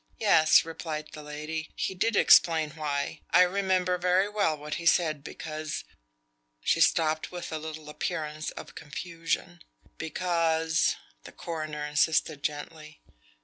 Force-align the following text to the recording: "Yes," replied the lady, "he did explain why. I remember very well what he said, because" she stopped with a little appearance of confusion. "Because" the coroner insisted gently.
"Yes," 0.17 0.65
replied 0.65 1.09
the 1.11 1.21
lady, 1.21 1.69
"he 1.75 1.93
did 1.93 2.15
explain 2.15 2.71
why. 2.71 3.21
I 3.29 3.43
remember 3.43 3.99
very 3.99 4.27
well 4.27 4.57
what 4.57 4.73
he 4.81 4.85
said, 4.87 5.23
because" 5.23 5.83
she 6.63 6.81
stopped 6.81 7.31
with 7.31 7.51
a 7.51 7.59
little 7.59 7.87
appearance 7.87 8.49
of 8.49 8.73
confusion. 8.73 9.61
"Because" 9.99 10.95
the 11.25 11.31
coroner 11.31 11.85
insisted 11.85 12.41
gently. 12.41 12.99